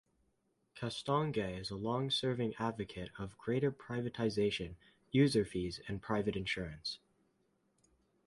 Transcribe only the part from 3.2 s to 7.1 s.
greater privatization, user fees and private insurance.